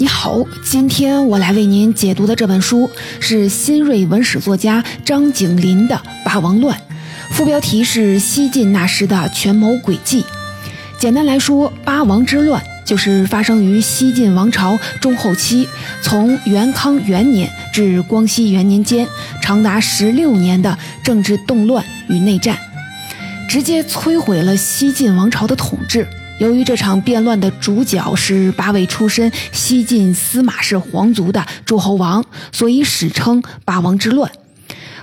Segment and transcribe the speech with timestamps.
[0.00, 2.88] 你好，今天我来为您解读的这本书
[3.20, 5.94] 是新锐文史作家张景林的
[6.24, 6.74] 《八王乱》，
[7.34, 10.24] 副标题是西晋那时的权谋诡计。
[10.98, 15.68] 简单来说，八王之乱就是发生于西晋王朝中后期，
[16.00, 19.06] 从元康元年至光熙元年间，
[19.42, 22.58] 长达十六年的政治动乱与内战，
[23.46, 26.08] 直接摧毁了西晋王朝的统治。
[26.40, 34.32] 由于这场变乱的主角是八位出身西晋司马氏皇族的诸侯王，所以史称八王之乱。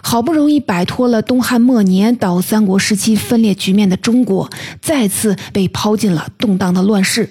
[0.02, 4.50] 好不容易摆脱了东汉末年到三国时期分裂局面的中国，
[4.82, 7.30] 再次被抛进了动荡的乱世，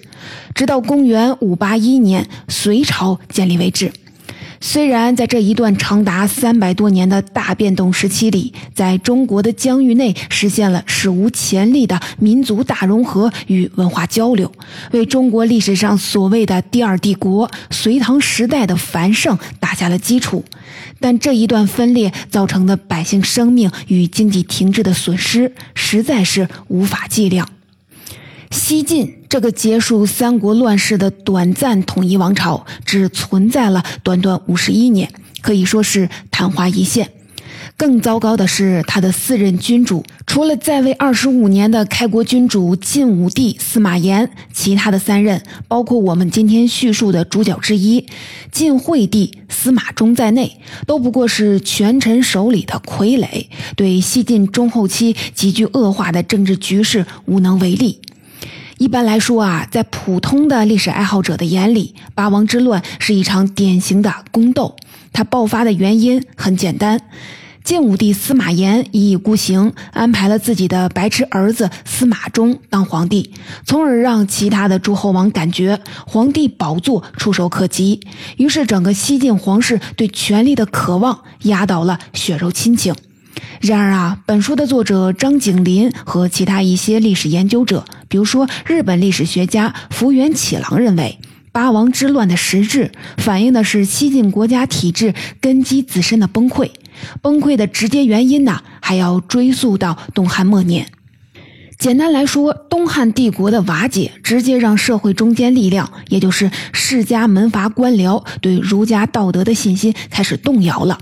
[0.54, 3.90] 直到公元五八一年隋朝建立为止。
[4.60, 14.50] 虽然在这一段长达三百多年的大变动时期里，在中国的疆域内实现了史无前例的民族大融合与文化交流，
[14.92, 20.44] 为中国历史上所谓的第二帝国隋唐时代的繁盛打下了基础，
[21.00, 27.48] 但这一段分裂造成的百姓生命与经济停滞的损失，实在是无法计量。
[28.50, 35.12] 西晋这个结束三国乱世的短暂统一王朝，只存在了短短五十一年，
[35.42, 37.10] 可以说是昙花一现。
[37.76, 48.06] 更糟糕的是，他的四任君主，除了在位二十五年的开国君主晋武帝司马炎，其他的三任，包括我们今天叙述的主角之一
[48.50, 50.56] 晋惠帝司马衷在内，
[50.86, 58.00] 都不过是权臣手里的傀儡，对西晋中后期急剧恶化的政治局势无能为力。
[58.78, 64.76] 一般来说啊，在普通的历史爱好者的眼里，八王之乱是一场典型的宫斗。
[65.14, 67.00] 它爆发的原因很简单：
[67.64, 73.32] 晋武帝司马炎一意孤行，安排了自己的白痴儿子司马衷当皇帝，
[73.64, 78.00] 从而让其他的诸侯王感觉皇帝宝座触手可及。
[78.36, 82.94] 于是，整个西晋皇室对权力的渴望压倒了血肉亲情。
[83.60, 91.18] 然而啊，本书的作者张景林和其他一些历史研究者，比如说日本历史学家福原启郎认为，
[91.52, 96.70] 八王之乱的实质反映的是西晋国家体制根基自身的崩溃。
[97.20, 100.86] 崩溃的直接原因呢，还要追溯到东汉末年。
[101.78, 110.98] 简单来说，东汉帝国的瓦解，直接让社会中坚力量，也就是世家门阀官僚，对儒家道德的信心开始动摇了。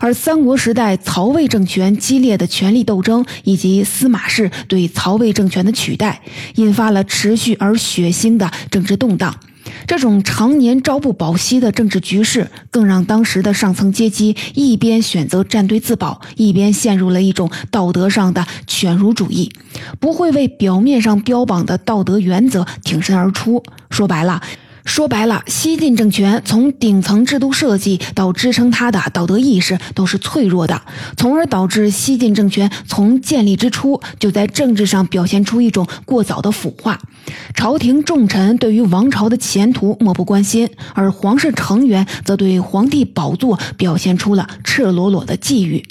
[0.00, 6.20] 而三国时代曹魏政权激烈的权力斗争，以及司马氏对曹魏政权的取代，
[6.56, 9.34] 引发了持续而血腥的政治动荡。
[9.86, 19.52] 这种常年朝不保夕的政治局势，更让当时的上层阶级一边选择站队自保，一边陷入了一种道德上的犬儒主义，
[19.98, 23.62] 不会为表面上标榜的道德原则挺身而出。
[23.90, 24.40] 说白了。
[24.86, 30.80] 说白了，西晋政权从顶层制度设计到支撑它的道德意识都是脆弱的，
[31.16, 36.98] 从而导致西晋政权从建立之初就在政治上表现出一种过早的腐化。
[37.52, 45.84] 朝廷重臣对于王朝的前途漠不关心，而皇室成员则对皇帝宝座表现出了赤裸裸的觊觎。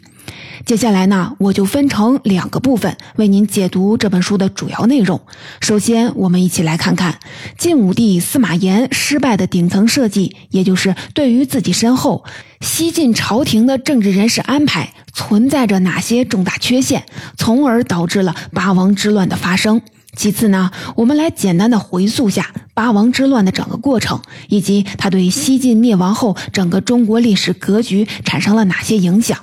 [0.63, 5.19] 接下来呢，我就分成两个部分为您解读这本书的主要内容。
[5.59, 7.19] 首先，我们一起来看看
[7.57, 12.23] 晋武帝司马炎失败的顶层设计，也就是对于自己身后
[12.61, 17.05] 西晋朝廷的政治人事安排存在着哪些重大缺陷，
[17.37, 19.81] 从而导致了八王之乱的发生。
[20.15, 29.37] 其次呢，我们来简单的回溯下八王之乱的整个过程，以及它对西晋灭亡后整个中国历史格局产生了哪些影响。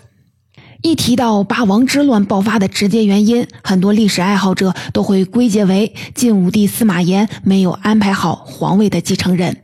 [0.82, 9.58] 一提到八王之乱爆发的直接原因，很多历史爱好者都会归结为晋武帝司马炎没有安排好皇位的继承人。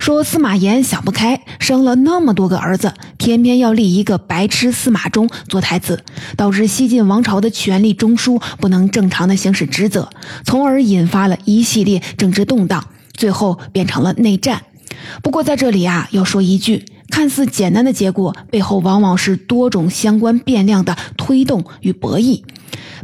[0.00, 6.02] 说司马炎想不开，生了那么多个儿子，偏偏要立一个白痴司马衷做太子，
[6.36, 10.10] 导致西晋王朝的权力中枢不能正常的行使职责，
[10.44, 14.62] 从而引发了一系列政治动荡，最后变成了内战。
[15.22, 16.84] 不过在这里啊，要说一句。
[17.14, 22.42] 看似简单的结果，背后往往是多种相关变量的推动与博弈。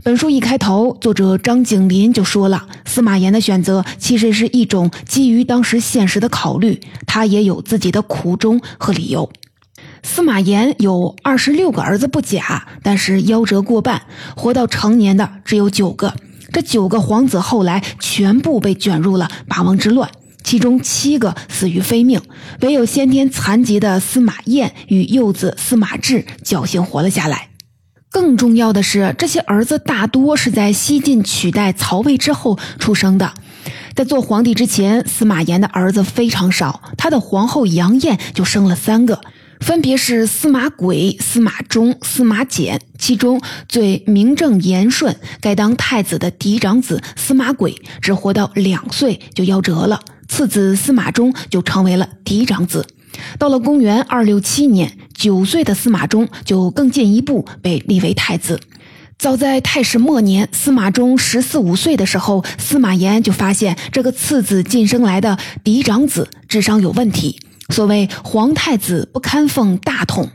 [0.02, 9.30] 本书一开头，作者张景林就说了，司马炎的选择其实是一种基于当时现实的考虑，他也有自己的苦衷和理由。
[10.02, 14.02] 司马炎有二十六个儿子不假，但是夭折过半，
[14.36, 16.12] 活到成年的只有九个。
[16.52, 20.10] 这九个皇子后来全部被卷入了八王之乱。
[20.42, 22.20] 其中七个死于非命，
[22.60, 27.48] 唯有先天残疾的司马炎与幼子司马志侥幸活了下来。
[28.10, 33.32] 更重要的是，这些儿子大多是在西晋取代曹魏之后出生的，
[33.94, 39.20] 在做皇帝之前，司马炎的儿子非常少，他的皇后杨艳就生了三个，
[39.60, 42.80] 分别是司马轨、司马衷、司马简。
[42.98, 52.86] 其中最名正言顺该当太子的嫡长子司马轨，只活到两岁就夭折了，次子司马衷就成为了嫡长子。
[53.36, 58.60] 到了公元二六七年，九岁的司马衷就更进一步被立为太子。
[59.18, 67.40] 早在太史末年，司马衷十四五岁的时候，司马炎就发现这个次子晋升来的嫡长子智商有问题。
[67.70, 70.30] 所谓皇太子不堪奉大统，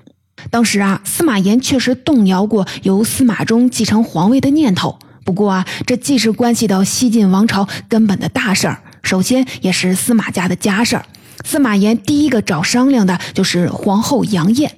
[0.51, 4.99] 当时啊，司马炎确实动摇过由司马衷继承皇位的念头。
[5.23, 11.05] 不过啊，这既是关系到西晋王朝根本的大事儿，首先也是司马家的家事儿。
[11.45, 14.75] 司马炎第一个找商量的就是皇后杨艳。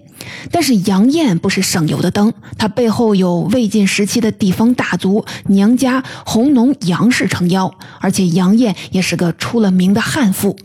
[0.52, 10.58] 但是杨艳不是省油的灯，她背后有魏晋时期的地方大族娘家弘农杨氏撑腰，而且杨艳也是个出了名的悍妇。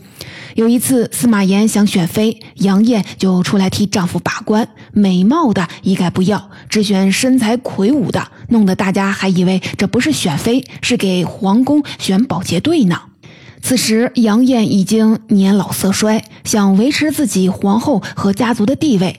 [0.55, 12.99] 有一次司马炎想选妃，杨艳就出来替丈夫把关，美貌的一概不要，只选身材魁梧的，弄得大家还以为这不是选妃，是给皇宫选保洁队呢。
[13.65, 19.17] 此时杨艳已经年老色衰，想维持自己皇后和家族的地位。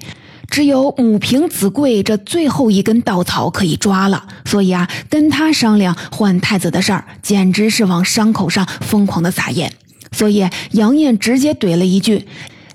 [0.51, 9.73] 只有母凭子贵这最后一根稻草可以抓了，所以啊，跟他商量换太子的事儿，简直是往伤口上疯狂的撒盐。
[10.13, 12.29] 所以杨艳直接怼了一句：“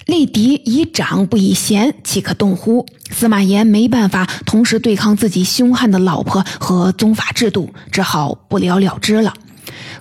[0.07, 9.31] 立敌以长不以贤，岂可动乎？”司马炎没办法同时对抗自己凶悍的老婆和宗法制度，只好不了了之了。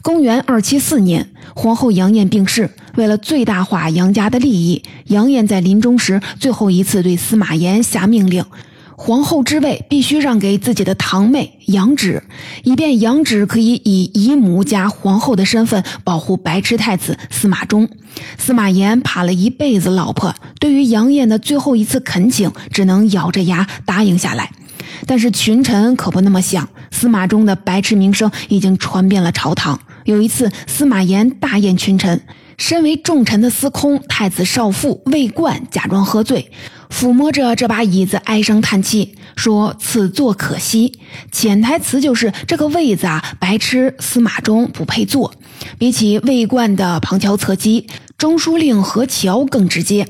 [0.02, 2.70] 公元二七四年，皇后杨艳病逝。
[2.96, 8.44] 为了最大化杨家的利益，杨艳在临终时最后一次对司马炎下命令：
[8.96, 12.22] 皇后之位必须让给自己的堂妹杨芷，
[12.64, 17.88] 以便杨芷可以以姨母加皇后的身份保护白痴太子司马衷。
[18.36, 24.50] 司马炎怕了一辈子老婆，对于杨艳的最后一次恳请，只能咬着牙答应下来。
[25.06, 29.78] 但是群臣可不那么想，司马衷的白痴名声已经传遍了朝堂。
[30.08, 32.22] 有一次，司马炎大宴群臣。
[32.56, 36.50] 身为重臣的司空太子少傅魏冠假装喝醉，
[36.88, 40.98] 抚摸着这把椅子，唉声叹气，说：“此座可惜。”
[41.30, 45.34] 潜台词就是这个位子啊，白痴司马衷不配坐。
[45.76, 50.08] 比起魏冠的旁敲侧击，中书令何乔更直接。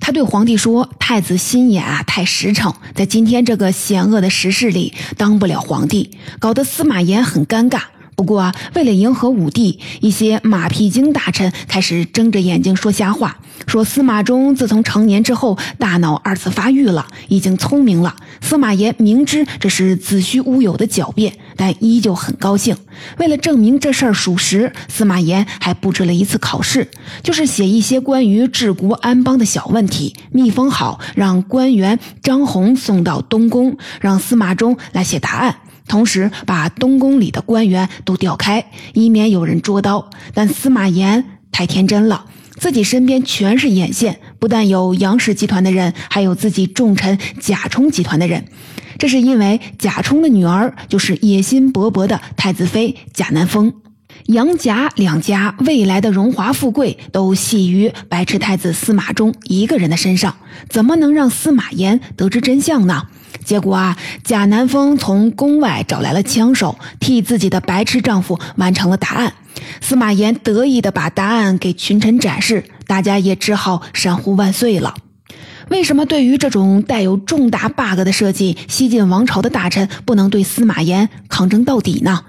[0.00, 7.82] 他对皇帝说：“太子心眼啊，太实诚，在今天这个险恶的时势里，当不了皇帝，搞得司马炎很尴尬。”
[8.16, 18.14] 不过，为了迎合武帝，一些马屁精大臣开始睁着眼睛说瞎话，说司马衷自从成年之后，大脑二次发育了，已经聪明了。
[18.40, 22.76] 司马炎明知这是子虚乌有的狡辩，但依旧很高兴。
[23.18, 26.88] 为了证明这事儿属实，司马炎还布置了一次考试，
[27.22, 35.56] 就是写一些关于治国安邦的小问题，密封好，让官员张宏送到东宫，让司马衷来写答案。
[35.86, 38.64] 同时把东宫里的官员都调开，
[38.94, 40.10] 以免有人捉刀。
[40.32, 42.26] 但司马炎太天真了，
[42.56, 48.46] 自己身边全是眼线，不但有杨氏集团的人，还有自己重臣贾充集团的人。
[48.98, 53.74] 这是因为贾充的女儿就是野心勃勃的太子妃贾南风，
[54.26, 60.36] 杨贾两家未来的荣华富贵都系于白痴太子司马衷一个人的身上，
[60.68, 63.08] 怎么能让司马炎得知真相呢？
[63.42, 69.32] 结果啊，贾南风从宫外找来了枪手，替自己的白痴丈夫完成了答案。
[69.80, 74.94] 司马炎得意地把答案给群臣展示，大家也只好山呼万岁了。
[75.68, 82.20] 为什么对于这种带有重大 bug 的设计，西晋王朝的大臣不能对司马炎抗争到底呢？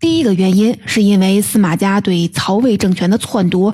[0.00, 3.72] 第一个原因是因为司马家对曹魏政权的篡夺。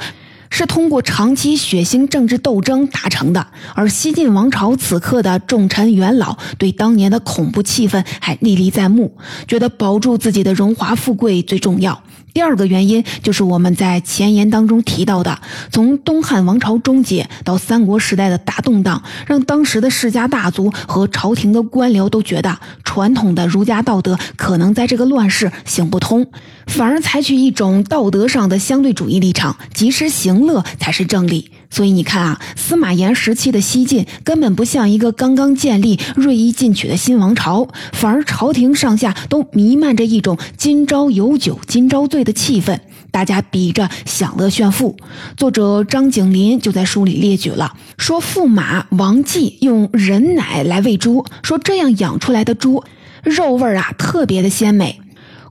[0.59, 9.15] 是通过长期血腥政治斗争达成的，而西晋王朝此刻的重臣元老对当年的恐怖气氛还历历在目，
[9.47, 12.03] 觉得保住自己的荣华富贵最重要。
[12.37, 15.41] 第二个原因就是我们在前言当中提到的，
[15.73, 26.27] 从东汉王朝终结到三国时代的大动荡，让当时的世家大族和朝廷的官僚都觉得传统的儒家道德可能在这个乱世行不通，
[26.67, 31.51] 反而采取一种道德上的相对主义立场，及时行乐才是正理。
[31.71, 42.79] 所以你看啊，司马炎时期的西晋根本不像一个刚刚建立、锐意进取的新王朝，反而朝廷上下都弥漫着一种“今朝有酒今朝醉”的气氛，
[43.11, 44.97] 大家比着享乐炫富。
[45.37, 52.85] 作者张景林就在书里列举了，说驸马王继用人奶来喂猪，说这样养出来的猪
[53.23, 55.01] 肉味啊特别的鲜美。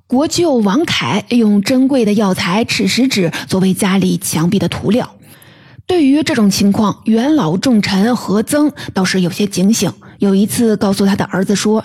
[0.08, 5.16] 国舅王凯用珍贵的药材赤石脂作为家里墙壁的涂料。
[5.88, 9.92] 对于这种情况，元老重臣何曾倒是有些警醒。
[10.20, 11.84] 有一次，告诉他的儿子说。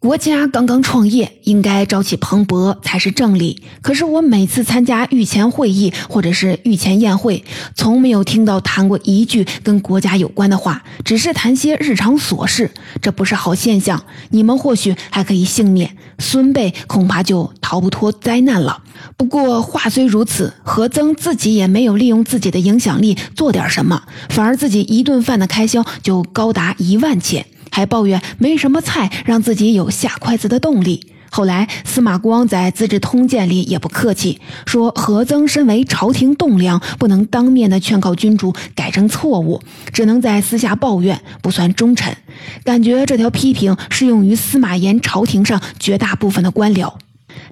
[0.00, 3.62] 国家刚刚创业，应该朝气蓬勃才是正理。
[3.82, 12.70] 可是我每次参加御前会议或者是御前宴会，从没有听到谈过一句跟国家有关的话，只是谈些日常琐事，
[13.02, 14.02] 这不是好现象。
[14.30, 18.82] 你们或许还可以幸免，孙辈恐怕就逃不脱灾难了。
[19.18, 27.44] 不过话虽如此，何曾自己也没有利用自己的影响力做点什么，反而自己一顿饭的开销就高达一万钱。
[27.70, 31.06] 还抱怨没什么菜，让自己有下筷子的动力。
[31.32, 39.62] 后来司马光在《资治通鉴》里也不客气，说何曾身为朝廷栋梁，不能当面的劝告君主改正错误，
[39.92, 42.16] 只能在私下抱怨，不算忠臣。
[42.64, 46.94] 感觉这条批评适用于司马炎朝廷上绝大部分的官僚。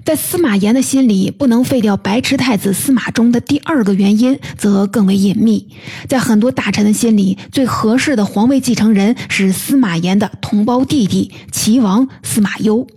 [0.05, 5.67] 在司马炎的心里，不能废掉白痴太子司马衷的第二个原因，则更为隐秘。
[6.07, 12.87] 在很多大臣的心里，最合适的皇位继承人是司马炎的同胞弟弟齐王司马攸。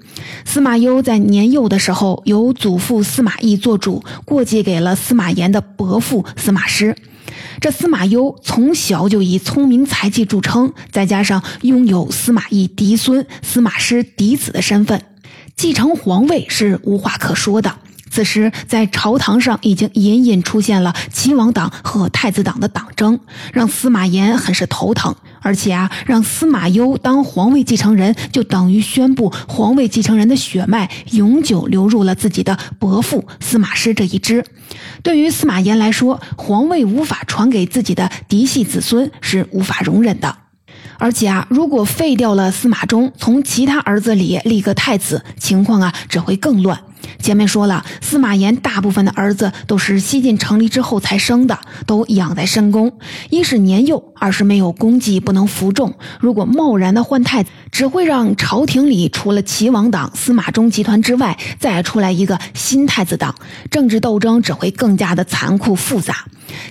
[0.45, 6.97] 司马攸在年幼的时候，由祖父司马懿做主，过继给了司马炎的伯父司马师。
[7.61, 15.03] 这司马攸从小就以聪明才气著称，再加上拥有司马懿嫡孙、司马师嫡子的身份。
[15.57, 17.75] 继承皇位是无话可说的。
[18.11, 23.19] 此时，在朝堂上已经隐隐出现了齐王党和太子党的党争，
[23.55, 25.17] 让司马炎很是头疼。
[25.41, 34.45] 而且啊，让司马攸当皇位继承人，就等于宣布皇位继承人的血脉永久流入了自己的伯父司马师这一支。
[35.03, 40.37] 对于司马炎来说，皇位无法传给自己的嫡系子孙是无法容忍的。
[41.03, 46.79] 而且啊，如果废掉了司马衷，从其他儿子里立个太子，情况啊只会更乱。
[47.19, 52.93] 前面说了，司马炎大部分的儿子都是西晋成立之后才生的，都养在深宫，
[53.31, 55.93] 一是年幼，二是没有功绩不能服众。
[56.21, 63.35] 如果贸然的换太子，只会让朝廷里除了齐王党、司马衷集团之外，再出来一个新太子党，
[63.71, 66.27] 政治斗争只会更加的残酷复杂。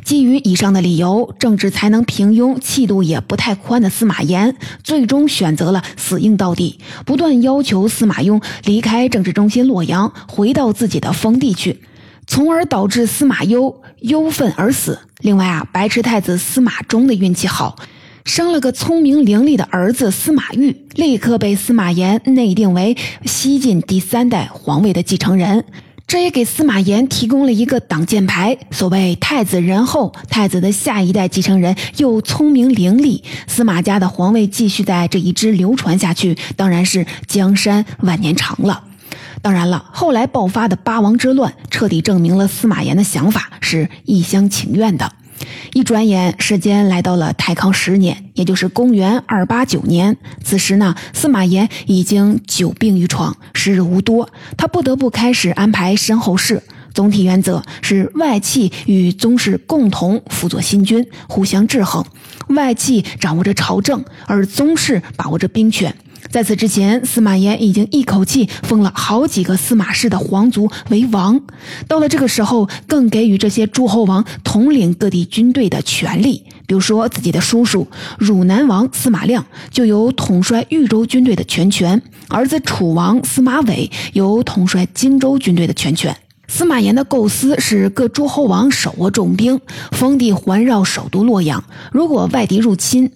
[0.05, 11.81] 基于以上的理由，政治才能平庸、气度也不太宽的司马炎，最终选择了死硬到底，不断要求司马雍离开政治中心洛阳，回到自己的封地去，
[12.27, 14.99] 从而导致司马攸忧愤而死。
[15.21, 17.75] 另外啊，白痴太子司马衷的运气好，
[18.23, 25.65] 生了个聪明伶俐的儿子司马昱，立刻被司马炎内定为西晋第三代皇位的继承人。
[26.07, 28.57] 这也给司马炎提供了一个挡箭牌。
[28.71, 38.83] 所谓太子仁厚，太子的下一代继承人又聪明伶俐，司马家的皇位继续在这一支流传下去，当然是江山万年长了。
[39.41, 45.11] 当然了，后来爆发的八王之乱，彻底证明了司马炎的想法是一厢情愿的。
[45.73, 50.17] 一转眼，时间来到了太康十年，也就是公元二八九年。
[50.43, 56.61] 此时呢，司马炎已经久病于床，时日无多，他不得不开始安排身后事。
[56.93, 62.03] 总体原则是外戚与宗室共同辅佐新君，互相制衡。
[62.49, 65.95] 外戚掌握着朝政，而宗室把握着兵权。
[66.31, 71.41] 在此之前，司马炎已经一口气封了好几个司马氏的皇族为王。
[71.89, 76.45] 到了这个时候，更给予这些诸侯王统领各地军队的权利。
[76.65, 77.85] 比如说，自己的叔叔
[78.17, 86.15] 汝南王司马亮就有统帅豫州军队的全权，儿子楚王司马伟有统帅荆州军队的全权。
[86.47, 89.59] 司马炎的构思是各诸侯王手握重兵，
[89.91, 91.63] 封地环绕首都洛阳。
[91.91, 93.09] 如果外敌入侵，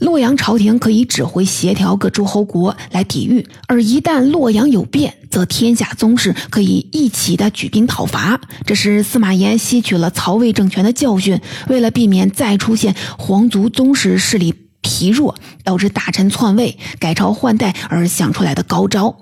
[0.00, 8.40] 洛阳朝廷可以指挥协调各诸侯国来抵御，而一旦洛阳有变，则天下宗室可以一起的举兵讨伐。
[8.64, 11.38] 这是司马炎吸取了曹魏政权的教训，
[11.68, 19.14] 为了避免再出现皇族宗室势力疲弱，导致大臣篡位、改朝换代而想出来的高招。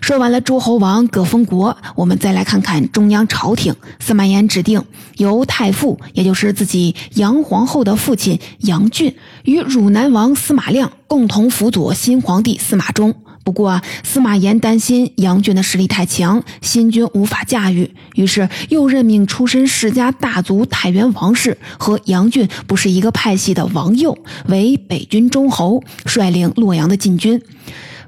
[0.00, 3.74] 说完了诸侯王各封国，我们再来看看中央朝廷。
[4.00, 4.84] 司马炎指定
[5.16, 13.14] 由太傅，也就是自己杨皇后的父亲杨俊，与汝南王司马亮共同辅佐新皇帝司马衷。
[13.44, 27.42] 不过，司马炎担心杨俊的实力太强，新军无法驾驭，于是又任命出身世家大族太原王氏和杨俊不是一个派系的王佑为北军中侯，率领洛阳的禁军。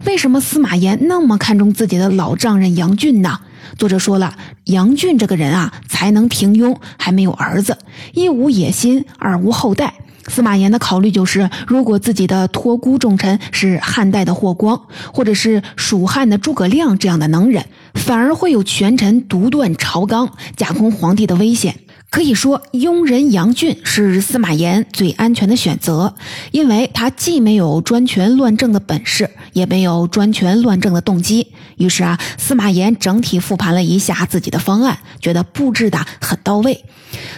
[0.06, 3.40] 为什么司马炎那么看重自己的老丈人杨俊呢？
[3.78, 7.78] 作者说了，杨俊这个人啊，才能平庸，还没有儿子，
[8.12, 9.94] 一无野心，二无后代。
[10.28, 14.80] 司马炎的考虑就是，如果自己的托孤重臣是汉代的霍光，
[15.12, 21.76] 或者是蜀汉的诸葛亮这样的能人，反而会有权臣独断朝纲、架空皇帝的危险。
[22.14, 26.14] 可以说，庸人杨俊是司马炎最安全的选择，
[26.52, 31.48] 因为他既没有专权乱政的本事，也没有专权乱政的动机。
[31.76, 36.84] 于是啊，司马炎整体复盘了一下自己的方案，觉得布置的很到位。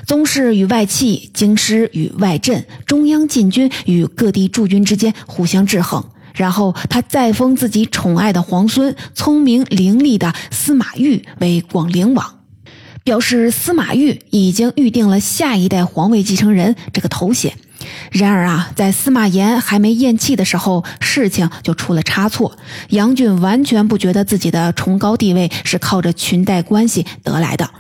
[0.06, 6.04] 宗室与外戚、京师与外镇、中央禁军与各地驻军之间互相制衡。
[6.35, 12.36] 然后他再封自己宠爱的皇孙、聪明伶俐的司马昱为广陵王。
[13.07, 17.57] 表示司马懿已经预定了下一代皇位继承人这个头衔。
[18.11, 22.59] 然而啊，在司马炎还没咽气的时候，事情就出了差错。
[22.89, 27.71] 杨俊完全不觉得自己的崇高地位是靠着裙带关系得来的，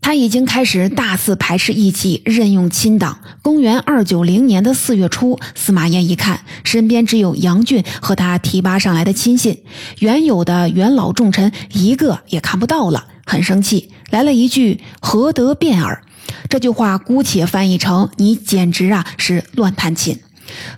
[0.00, 3.18] 他已经开始大肆排斥异己，任用亲党。
[3.42, 9.58] 公元二九零年的四月初，司马炎一看身边只有杨俊和他提拔上来的亲信，
[9.98, 13.90] 原有的元老重臣一个也看不到了，很生气。
[14.10, 16.02] 来了一句“何得变耳”，
[16.50, 20.18] 这句话姑且翻译成“你简直啊是乱弹琴”。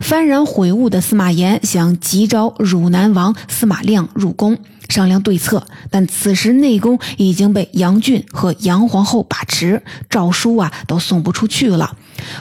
[0.01, 4.59] 幡然悔悟的司马炎想急召汝南王司马亮入宫
[4.91, 11.97] 商量对策，但此时内宫已经被杨俊和杨皇后把持，诏书啊都送不出去了。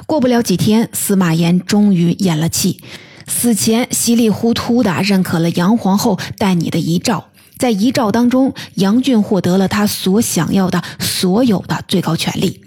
[0.05, 2.81] 过不了几天，司马炎终于咽了气，
[3.27, 7.27] 死前稀里糊涂的认可了杨皇后代你的遗诏。
[7.61, 12.59] 在遗诏当中，杨俊获得了他所想要的所有的最高权力。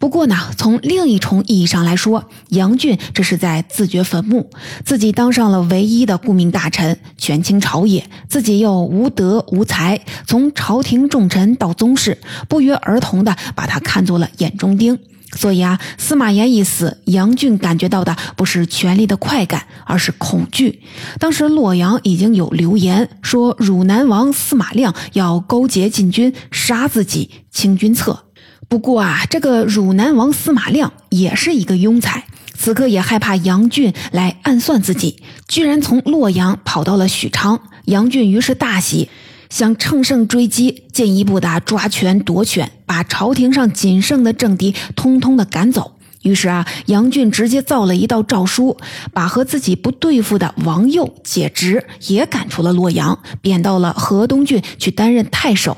[0.00, 4.50] 不过呢，从另一重意义上来说，杨俊这是在自掘坟墓。
[4.84, 12.18] 自己当上了唯一的顾命大臣，权倾朝野，自己又无德无才，从朝廷重臣到宗室，
[12.48, 14.98] 不约而同的把他看作了眼中钉。
[15.34, 20.82] 所以啊，司马炎一死，杨俊感觉到的不是权力的快感，而是恐惧。
[21.18, 28.24] 当时洛阳已经有流言说，汝南王司马亮要勾结禁军杀自己，清君侧。
[28.68, 37.60] 不过啊，这个汝南王司马亮也是一个庸才，此刻也害怕杨俊来暗算自己，居然从洛阳跑到了许昌。
[37.86, 39.08] 杨俊于是大喜。
[39.52, 45.92] 想乘胜追击，进一步的抓权夺权，把朝廷上仅剩的政敌通通的赶走。
[46.22, 48.78] 于是啊，杨俊直接造了一道诏书，
[49.12, 55.76] 把和自己不对付的王佑解职，也赶出了洛阳，贬到了河东郡去担任太守。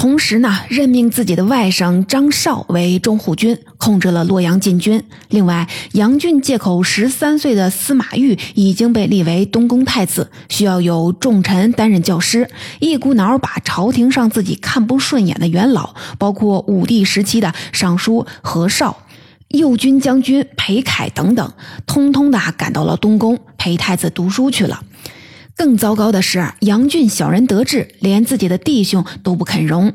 [0.00, 5.04] 同时呢，任命自己的外甥张绍为中护军，控制了洛阳禁军。
[5.28, 19.02] 另外，杨俊借口十三岁的司马懿已经被立为东宫太子，需要有重臣担任教师，一股脑把朝廷上自己看不顺眼的元老，包括武帝时期的尚书何绍、
[19.48, 21.52] 右军将军裴凯等等，
[21.84, 24.82] 通通的赶到了东宫陪太子读书去了。
[25.60, 29.92] 更糟糕的是，杨俊小人得志，连自己的弟兄都不肯容。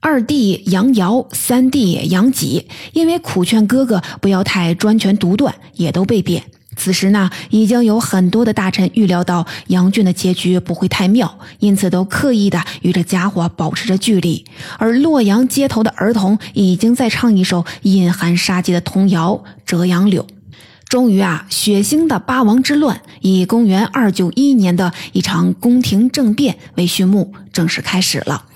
[0.00, 6.42] 二弟杨尧、三弟杨己，因为苦劝哥哥不要太专权独断，也都被贬。
[6.76, 14.44] 此时呢，已经有很多的大臣预料到杨俊的结局不会太妙，因此都刻意的与这家伙保持着距离。
[14.76, 19.32] 而洛阳街头的儿童已经在唱一首隐含杀机的童谣
[19.64, 20.22] 《折杨柳》。
[20.96, 28.46] 终于啊，血腥的八王之乱以公元二九一年的一场宫廷政变为序幕，正式开始了。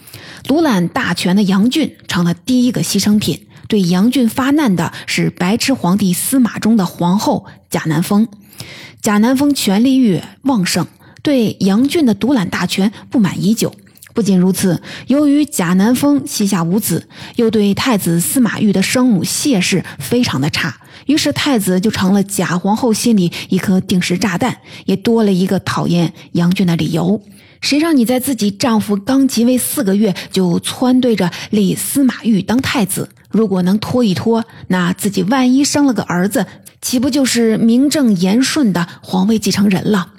[0.45, 3.47] 独揽大权的杨俊成了第一个牺牲品。
[3.69, 8.27] 对杨俊发难的是白痴皇帝司马衷的皇后贾南风。
[9.03, 10.87] 贾南风权力欲旺盛，
[11.23, 13.75] 对杨俊的独揽大权不满已久。
[14.15, 27.21] 不仅如此，由于贾南风膝下无子，又对太子司马昱的生母谢氏非常的差，于是太子就成了假皇后心里一颗定时炸弹，也多了一个讨厌杨俊的理由。
[27.61, 33.09] 谁让你在自己丈夫刚即位四个月就撺对着立司马懿当太子？
[33.29, 36.47] 如果能拖一拖，那自己万一生了个儿子，
[36.81, 40.13] 岂不就是名正言顺的皇位继承人了？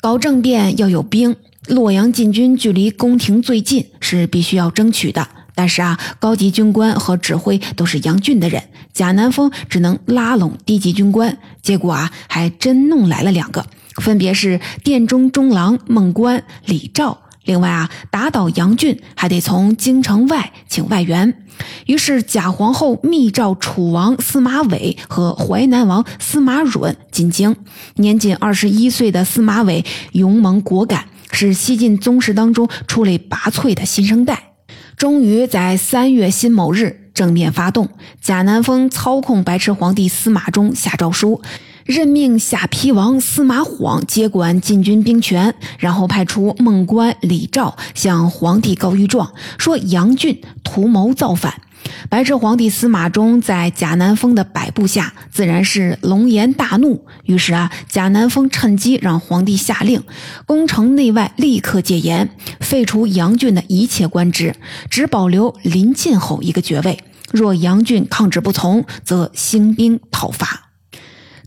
[0.00, 1.36] 搞政变要有兵。
[1.68, 5.28] 洛阳禁军距离宫廷最近，是必须要争取的。
[5.54, 8.62] 但是啊，高级军官和指挥都是杨俊的人，
[8.92, 11.38] 贾南风只能拉拢低级军官。
[11.62, 13.64] 结果啊，还真弄来了两个，
[14.02, 17.18] 分别是殿中中郎孟观、李肇。
[17.44, 21.44] 另外啊，打倒杨俊还得从京城外请外援。
[21.86, 27.54] 于是贾皇后密召楚王司马玮和淮南王司马润进京。
[27.96, 31.04] 年仅二十一岁的司马玮勇猛果敢。
[31.32, 34.53] 是西晋宗室当中出类拔萃的新生代。
[34.96, 37.88] 终于在三月辛卯日，正面发动。
[38.20, 41.42] 贾南风操控白痴皇帝司马衷下诏书，
[41.84, 51.60] 任命下邳王司马晃接管禁军兵权，然后派出孟关、李肇向皇帝告御状，说杨俊图谋造反。
[52.08, 57.06] 白痴皇帝司马衷在贾南风的摆布下，自然是龙颜大怒。
[57.24, 60.02] 于是啊，贾南风趁机让皇帝下令，
[60.46, 64.54] 宫城内外立刻戒严，废除杨俊的一切官职，
[64.90, 67.02] 只保留林晋侯一个爵位。
[67.32, 70.70] 若杨俊抗旨不从，则兴兵讨伐。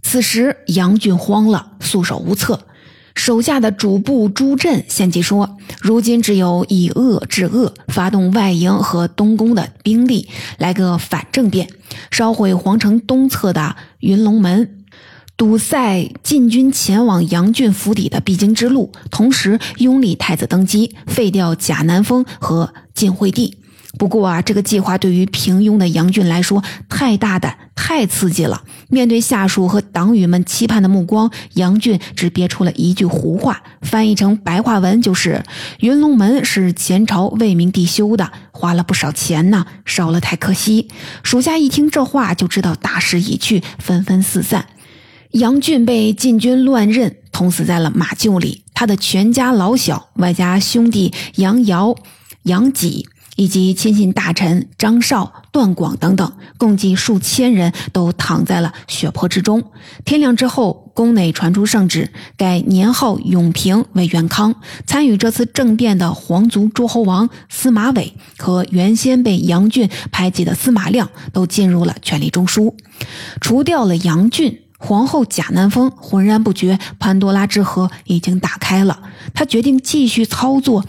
[0.02, 2.68] 此时杨俊慌了，束手无策。
[3.18, 11.68] 手下的主簿朱振献计说：“如今只有以恶制恶，发动外营和东宫的兵力，来个反政变，
[12.12, 14.86] 烧毁皇城东侧的云龙门，
[15.36, 23.58] 堵塞禁军前往杨俊府邸的必经之路，同时拥立太子登基，废掉贾南风和晋惠帝。”
[23.98, 28.62] 不过啊，这个计划对于平庸的杨俊来说太大胆、太刺激了。
[28.90, 35.44] 面对下属和党羽们期盼的目光，杨俊只憋出了一句胡话，翻译成白话文就是
[35.82, 40.88] ：“云龙门是前朝魏明帝修的，花了不少钱呢，烧了太可惜。”
[41.24, 44.68] 属下一听这话，就知道大势已去，纷纷四散。
[45.32, 48.64] 杨俊被禁军乱刃，捅死在了马厩里。
[48.74, 51.96] 他的全家老小，外加兄弟杨尧、
[52.44, 53.08] 杨己。
[53.38, 59.64] 以及亲信大臣张绍、段广等等，共计数千人都躺在了血泊之中。
[60.04, 64.56] 天亮之后，宫内传出圣旨，改年号永平为元康。
[64.88, 72.74] 参与这次政变的皇族诸侯王司马伟和原先被杨俊排挤的司马亮都进入了权力中枢。
[73.40, 79.00] 除掉了杨俊，皇后贾南风浑然不觉潘多拉之盒已经打开了。
[79.36, 80.84] 他决定继续操作。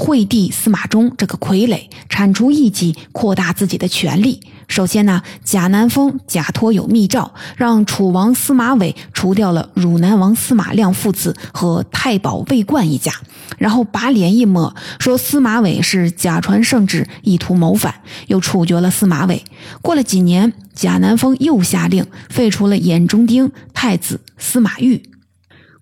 [0.00, 4.40] 惠帝司马衷这个傀儡，铲除异己，扩大自己的权力。
[4.66, 13.12] 首先呢，贾南风假托有密诏，让楚王司马伟除掉了汝南王司马亮父子和太保魏冠一家，
[13.58, 17.96] 然后把脸一抹，说司马伟是假传圣旨，意图谋反，
[18.28, 19.44] 又处决了司马伟。
[19.82, 25.09] 过了几年，贾南风又下令废除了眼中钉太子司马昱。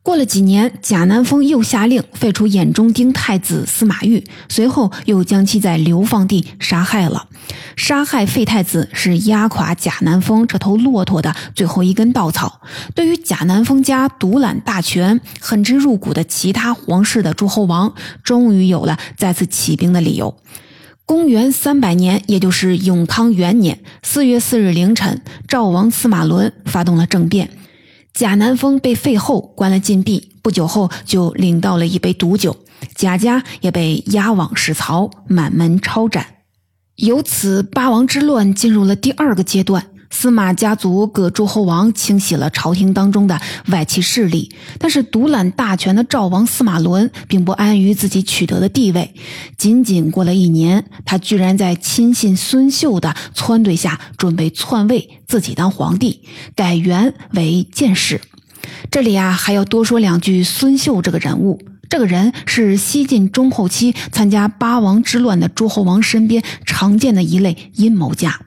[0.03, 7.27] 过了几年，贾南风又下令废除眼中钉太子司马昱，随后又将其在流放地杀害了。
[7.77, 12.63] 杀害废太子是压垮贾南风这头骆驼的最后一根稻草。
[12.95, 17.93] 对于贾南风家独揽大权、恨之入骨的其他皇室的诸侯王，
[18.25, 20.35] 终于有了再次起兵的理由。
[21.05, 27.51] 公元三百年，也就是永康元年四月四日凌晨，赵王司马伦发动了政变。
[28.19, 32.57] 贾南风被废后关了禁闭，不久后就领到了一杯毒酒，
[32.97, 36.27] 贾家也被押往史曹，满门抄斩。
[36.97, 39.87] 由此，八王之乱进入了第二个阶段。
[40.11, 49.14] 司马家族各诸侯王清洗了朝廷当中的外戚势力，但是独揽大权的赵王司马伦并不安于自己取得的地位。
[49.57, 56.23] 仅仅过了一年，他居然在亲信孙秀的撺掇下，准备篡位，自己当皇帝，
[56.57, 58.21] 改元为建始。
[58.90, 61.61] 这里啊，还要多说两句孙秀这个人物。
[61.88, 68.40] 这个人是西晋中后期参加八王之乱的诸侯王身边常见的一类阴谋家。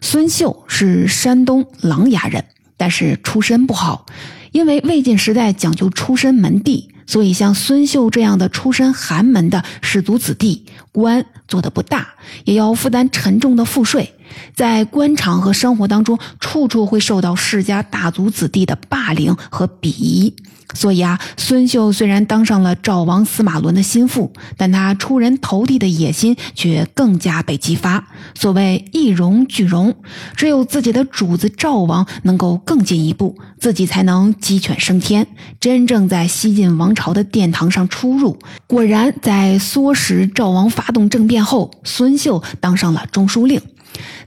[0.00, 2.44] 孙秀是山东琅琊人，
[2.76, 4.06] 但是出身不好，
[4.52, 12.08] 因为魏晋时代讲究出身门第，所以像孙秀这样的出身寒门的士族子弟，官做的不大，
[12.44, 14.14] 也要负担沉重的赋税，
[14.54, 20.34] 在官场和生活当中，处处会受到世家大族子弟的霸凌和鄙夷。
[20.74, 28.04] 所以啊，孙秀虽然当上了赵王司马伦的心腹，但他出人头地的野心却更加被激发。
[28.34, 29.94] 所谓一荣俱荣，
[30.36, 35.26] 只有自己的主子赵王能够更进一步，自己才能鸡犬升天，
[35.60, 38.38] 真正在西晋王朝的殿堂上出入。
[38.66, 43.60] 果然，在唆使赵王发动政变后，孙秀当上了中书令。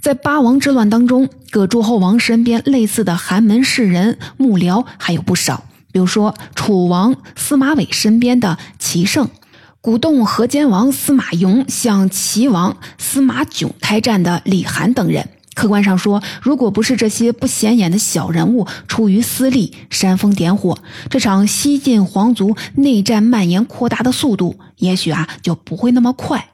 [0.02, 5.66] 在八王之乱当中，各诸侯王身边类似的寒门士人幕僚还有不少。
[5.92, 9.30] 比如说，楚王司马伟身边的齐胜，
[9.82, 15.30] 鼓动河间王司马颙向齐王司马囧开战的李涵等人。
[15.56, 20.78] 客观上说，如果不是这些不显眼的小人物出于私利煽风点火，
[21.10, 26.52] 这场西晋皇族内战蔓延扩大的速度，也许啊就不会那么快。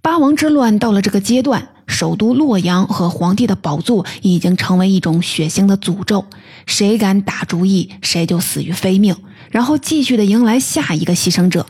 [0.00, 6.24] 八王之乱到了这个阶段，首都洛阳和皇帝的宝座已经成为一种血腥的诅咒，
[6.66, 9.16] 谁敢打主意，谁就死于非命。
[9.50, 11.64] 然后继续的迎来下一个牺牲者。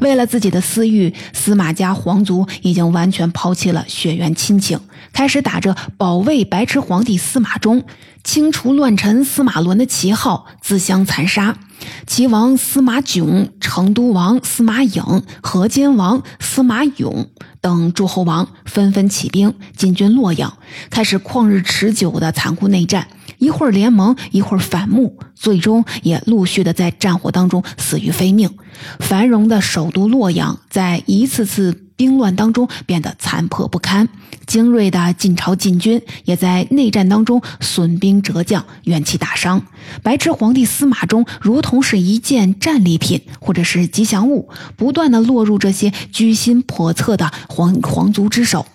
[0.00, 4.78] 为了自己的私欲，司马家皇族已经完全抛弃了血缘亲情，
[5.12, 7.84] 开始打着保卫白痴皇帝司马衷、
[8.24, 11.56] 清除乱臣司马伦的旗号，自相残杀。
[12.06, 17.28] 齐王司马囧、成都王司马颖、河间王司马勇
[17.60, 20.56] 等诸侯王纷纷起兵进军洛阳，
[20.90, 23.08] 开始旷日持久的残酷内战。
[23.38, 28.48] 一会儿联盟，一会儿反目，最终也陆续的在战火当中死于非命。
[29.00, 34.08] 繁荣的首都洛阳，在一次次兵乱当中变得残破不堪。
[34.44, 39.62] 精锐的晋朝禁军也在内战当中损兵折将，元气大伤。
[40.02, 48.66] 白痴皇帝司马衷如同是一件战利品，或者是吉祥物，不断的落入这些居心叵测的皇皇族之手。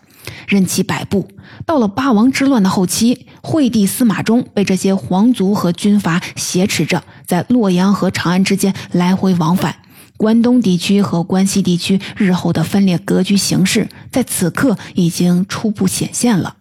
[0.48, 1.28] 任其摆布，
[1.66, 9.76] 到了八王之乱的后期，惠帝司马衷被这些皇族和军阀挟持着，在洛阳和长安之间来回往返。
[10.18, 16.58] 关东地区和关西地区日后的分裂格局形势，在此刻已经初步显现了。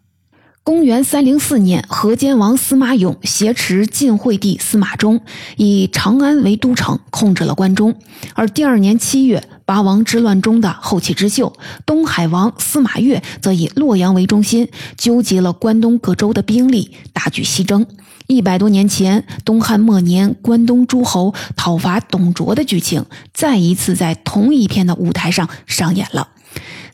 [0.62, 5.20] 公元三零四年，河间王司马颖挟持晋惠帝司马衷，
[5.56, 7.94] 以长安为都城，控制了关中。
[8.34, 11.52] 而第二年七月，八王之乱中的后起之秀
[11.84, 17.84] 东海王司马越，则以洛阳为中心，纠集了关东各州的兵力，大举西征。
[18.28, 26.28] 一百多年前，东汉末年，关东诸侯讨伐董卓的剧情，再一次在同一片的舞台上上演了。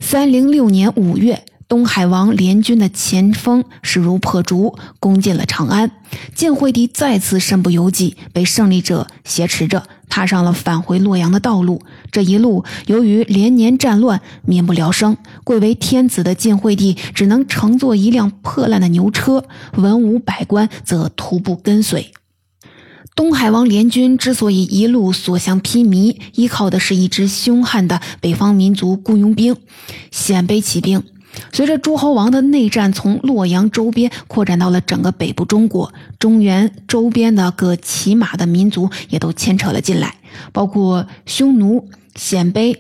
[0.01, 1.45] 三零六年五月。
[1.73, 5.91] 东海王联军的前锋势如破竹，攻进了长安。
[6.35, 11.81] 晋惠帝再次身不由己，被胜利者挟持着，踏上了返回洛阳的道路。
[12.11, 15.17] 这一路，由于连年战乱，民不聊生。
[15.45, 22.13] 贵为天子的晋惠帝只能乘坐一辆破烂的牛车，文武百官则徒步跟随。
[23.15, 29.57] 东海王联军之所以一路所向披靡，依靠的是一支凶悍的北方民族雇佣兵——
[30.13, 31.03] 鲜卑骑兵。
[31.53, 40.16] 随着诸侯王的内战从洛阳周边扩展到了整个北部中国，中原周边的各骑马的民族也都牵扯了进来，
[40.53, 42.77] 包括匈奴、鲜卑、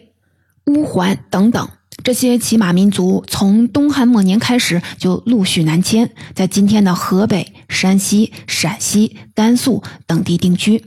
[0.66, 1.68] 乌桓等等。
[2.04, 10.84] 这些骑马民族从东汉末年开始就陆续南迁，在今天的河北、山西、陕西、甘肃等地定居。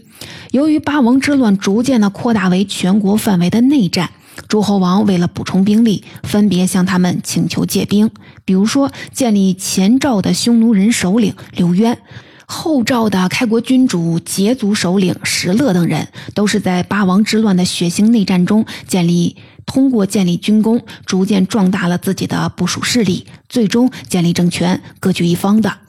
[0.51, 4.11] 由于八王之乱逐渐的扩大为全国范围的内战。
[4.47, 8.09] 诸侯王为了补充兵力，分别向他们请求借兵。
[8.43, 11.97] 比如说，建立前赵的匈奴人首领刘渊，
[12.45, 25.84] 后赵的开国君主羯族首领石勒等人，都是在八王之乱的血腥内战中建立，通过建立军功，逐渐壮大了自己的部属势力，最终建立政权，各据一方的。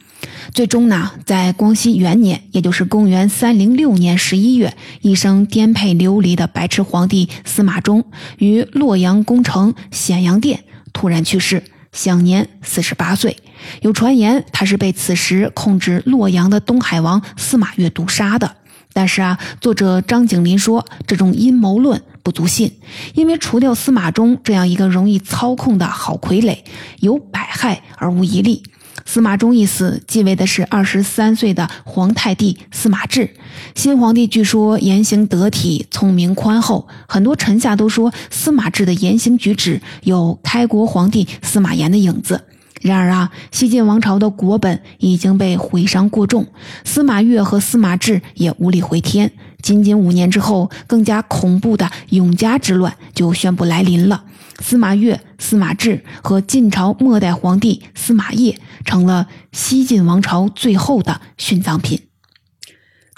[0.53, 8.05] 最终呢，在光熙元年，也就是公元三零六年十一月，一生颠沛流离的白痴皇帝司马衷
[8.39, 11.63] 于洛阳宫城显阳殿突然去世，
[11.93, 13.37] 享年四十八岁。
[13.83, 18.57] 有传言他是被此时控制洛阳的东海王司马越毒杀的。
[18.93, 22.73] 但是啊，作者张景林说，这种阴谋论不足信，
[23.15, 26.61] 因为除掉司马衷这样一个容易操控的好傀儡，
[27.01, 28.63] 有百害而无一利。
[29.07, 33.31] 司马衷一死，继位的是二十三岁的皇太帝司马质。
[33.75, 42.43] 新皇帝据说言行得体、聪明宽厚，很多臣下都说司马质的言行举止有开国皇帝司马炎的影子。
[42.83, 46.47] 然而啊，西晋王朝的国本已经被毁伤过重，
[46.85, 49.33] 司马越和司马质也无力回天。
[49.63, 54.25] 仅仅五年之后，更加恐怖的永嘉之乱就宣布来临了。
[54.63, 62.01] 司马越、司马质和晋朝末代皇帝司马业成了西晋王朝最后的殉葬品。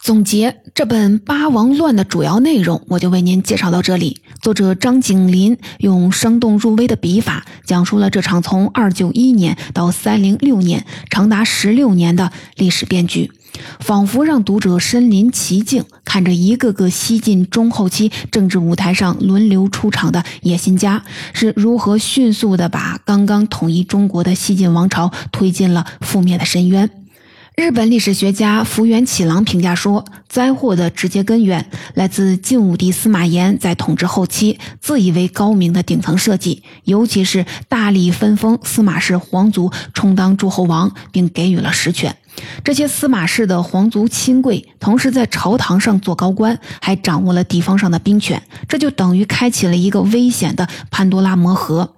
[0.01, 4.21] 总结这本《八王乱》的主要内容，我就为您介绍到这里。
[4.41, 13.33] 作者张景林用生动入微的笔法，讲述了这场从二九一年到三零六年长达十六年的历史变局。
[13.81, 26.91] 仿佛让读者身临其境，看着一个个西晋中后期政治舞台上轮流出场的野心家是如何迅速地把刚刚统一中国的西晋王朝推进了覆灭的深渊。
[27.57, 42.17] 日本历史学家福原启郎评价说，灾祸的直接根源来自晋武帝司马炎在统治后期自以为高明的顶层设计，尤其是大力分封司马氏皇族充当诸侯王，并给予了实权。
[42.65, 51.95] 这些司马氏的皇族亲贵，同时在朝堂上做高官，还掌握了地方上的兵权，这就等于开启了一个危险的潘多拉魔盒。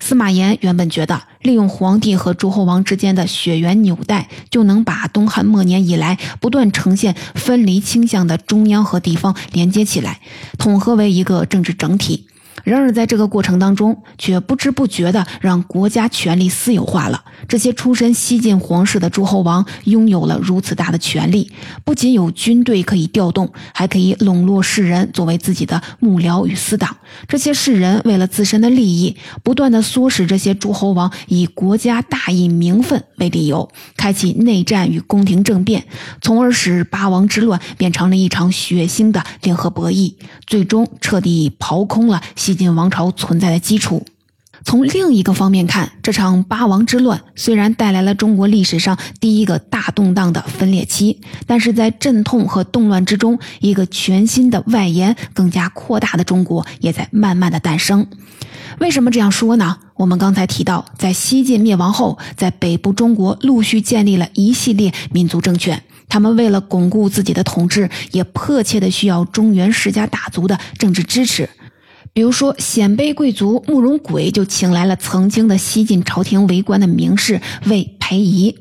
[0.00, 10.20] 司马炎原本觉得，利用皇帝和诸侯王之间的血缘纽带，就能把东汉末年以来不断呈现分离倾向的中央和地方连接起来，
[10.58, 12.26] 统合为一个政治整体。
[12.64, 17.24] 然而，在这个过程当中，却不知不觉地让国家权力私有化了。
[17.48, 21.50] 这些出身西晋皇室的诸侯王拥有了如此大的权力，
[21.84, 26.96] 不仅有军队可以调动，还可以笼络士人作为自己的幕僚与死党。
[27.28, 35.84] 这些士人为了自身的利益，不断地唆使这些诸侯王以国家大义名分为理由，开启内战与宫廷政变，
[36.20, 40.14] 从而使八王之乱变成了一场血腥的联合博弈，
[40.46, 44.04] 最终彻底刨空了西西晋王朝存在的基础。
[44.62, 58.06] 从另一个方面看，这场八王之乱虽然带来了中国历史上第一个大动荡的分裂期，但是在阵痛和动乱之中，一个全新的外延、更加扩大的中国也在慢慢的诞生。
[58.78, 59.78] 为什么这样说呢？
[59.94, 71.48] 我们刚才提到，在西晋灭亡后，在北部中国陆续建立了一系列民族政权，他们为了巩固自己的统治，也迫切的需要中原世家大族的政治支持。
[72.14, 78.54] 比如说，鲜卑贵族慕容轨就请来了曾经的西晋朝廷为官的名士魏培仪，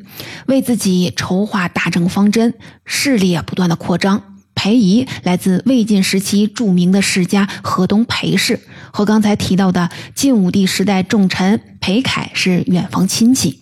[0.46, 2.54] 为自己筹划大政方针，
[2.86, 4.24] 势力也不断的扩张。
[4.56, 8.62] 裴仪来自魏晋时期著名的世家河东裴氏，
[8.94, 13.60] 和刚才提到的晋武帝时代重臣裴凯是远房亲戚。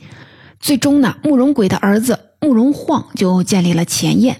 [0.59, 4.37] 最终呢，慕容轨的儿子慕容晃就建立了前燕。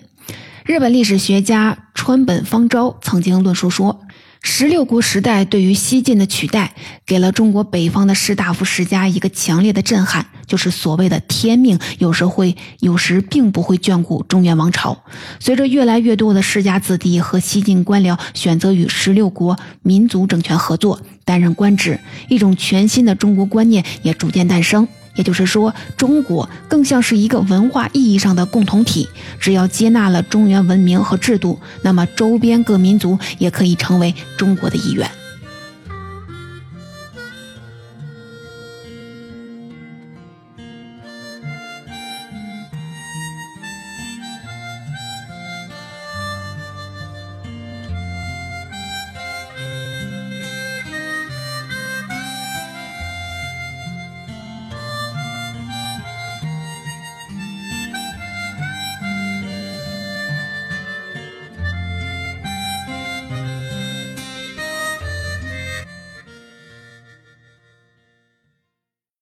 [0.63, 4.01] 日本历史学家川本芳昭曾经论述说。
[4.41, 6.73] 十六国时代对于西晋的取代，
[7.05, 15.03] 给了中国北方的士大夫世家一个强烈的震撼，就是所谓的天命，有时会，有时并不会眷顾中原王朝。
[15.39, 21.99] 随着越来越多的世家子弟和西晋官僚选择与十六国民族政权合作，担任官职，
[22.29, 24.87] 一种全新的中国观念也逐渐诞生。
[25.19, 29.09] 也就是说，中国更像是一个文化意义上的共同体。
[29.37, 35.18] 只要接纳了中原文明和制度，那么周边各民族也可以成为中国的一员。